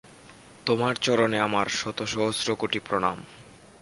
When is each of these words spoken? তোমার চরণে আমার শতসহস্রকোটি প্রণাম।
তোমার 0.65 0.95
চরণে 0.95 1.39
আমার 1.39 1.67
শতসহস্রকোটি 1.69 2.79
প্রণাম। 2.79 3.17